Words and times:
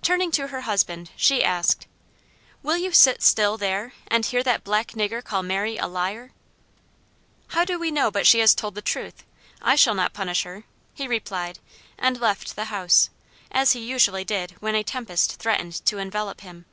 Turning 0.00 0.30
to 0.30 0.46
her 0.46 0.62
husband, 0.62 1.10
she 1.14 1.44
asked, 1.44 1.86
"Will 2.62 2.78
you 2.78 2.90
sit 2.90 3.22
still, 3.22 3.58
there, 3.58 3.92
and 4.06 4.24
hear 4.24 4.42
that 4.42 4.64
black 4.64 4.92
nigger 4.92 5.22
call 5.22 5.42
Mary 5.42 5.76
a 5.76 5.86
liar?" 5.86 6.30
"How 7.48 7.66
do 7.66 7.78
we 7.78 7.90
know 7.90 8.10
but 8.10 8.26
she 8.26 8.38
has 8.38 8.54
told 8.54 8.74
the 8.74 8.80
truth? 8.80 9.26
I 9.60 9.76
shall 9.76 9.92
not 9.94 10.14
punish 10.14 10.44
her," 10.44 10.64
he 10.94 11.06
replied, 11.06 11.58
and 11.98 12.18
left 12.18 12.56
the 12.56 12.64
house, 12.72 13.10
as 13.52 13.72
he 13.72 13.80
usually 13.80 14.24
did 14.24 14.52
when 14.52 14.74
a 14.74 14.82
tempest 14.82 15.34
threatened 15.38 15.84
to 15.84 15.98
envelop 15.98 16.40
him. 16.40 16.64